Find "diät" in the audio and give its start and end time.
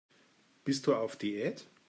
1.15-1.67